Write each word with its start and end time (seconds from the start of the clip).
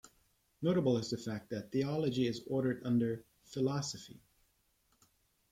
Notable 0.63 0.97
is 0.97 1.11
the 1.11 1.17
fact 1.19 1.51
that 1.51 1.71
theology 1.71 2.25
is 2.25 2.41
ordered 2.47 2.81
under 2.83 3.23
'Philosophy'. 3.43 4.19